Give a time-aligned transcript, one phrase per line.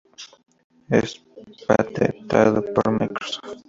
[0.89, 1.21] Es
[1.67, 3.59] patentado por Microsoft.